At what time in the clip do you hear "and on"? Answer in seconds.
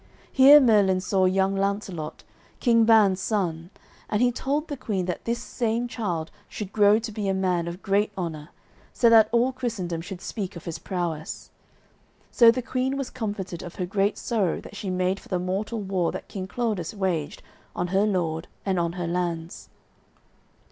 18.65-18.93